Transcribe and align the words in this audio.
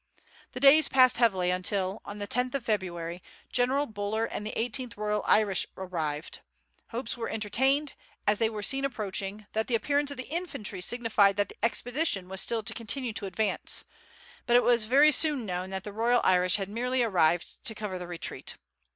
The 0.53 0.59
days 0.59 0.87
passed 0.87 1.17
heavily 1.17 1.51
until, 1.51 2.01
on 2.05 2.17
the 2.17 2.27
10th 2.27 2.55
of 2.55 2.65
February, 2.65 3.21
General 3.51 3.85
Buller 3.85 4.25
and 4.25 4.43
the 4.47 4.53
18th 4.57 4.97
Royal 4.97 5.21
Irish 5.27 5.67
arrived; 5.77 6.39
hopes 6.87 7.15
were 7.19 7.29
entertained, 7.29 7.93
as 8.25 8.39
they 8.39 8.49
were 8.49 8.63
seen 8.63 8.83
approaching, 8.83 9.45
that 9.53 9.67
the 9.67 9.75
appearance 9.75 10.09
of 10.09 10.17
the 10.17 10.23
infantry 10.27 10.81
signified 10.81 11.35
that 11.35 11.49
the 11.49 11.57
expedition 11.61 12.29
was 12.29 12.41
still 12.41 12.63
to 12.63 12.73
continue 12.73 13.13
to 13.13 13.27
advance; 13.27 13.85
but 14.47 14.55
it 14.55 14.63
was 14.63 14.85
very 14.85 15.11
soon 15.11 15.45
known 15.45 15.69
that 15.69 15.83
the 15.83 15.93
Royal 15.93 16.21
Irish 16.23 16.55
had 16.55 16.67
merely 16.67 17.03
arrived 17.03 17.63
to 17.63 17.75
cover 17.75 17.99
the 17.99 18.07
retreat. 18.07 18.55